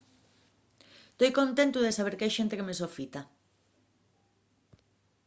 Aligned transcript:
toi 1.17 1.29
contentu 1.39 1.77
de 1.85 1.95
saber 1.97 2.13
qu’hai 2.17 2.35
xente 2.37 2.57
que 2.57 2.67
me 2.67 2.79
sofita 2.81 3.21